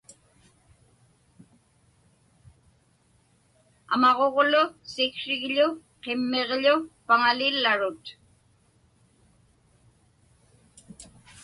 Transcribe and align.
Amaġuġlu 3.93 4.63
siksrigḷu 4.91 5.67
qimmiġḷu 6.03 6.75
paŋalillarut. 7.07 8.05